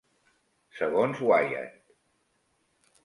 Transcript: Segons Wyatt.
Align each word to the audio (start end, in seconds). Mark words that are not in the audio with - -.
Segons 0.77 1.21
Wyatt. 1.27 1.77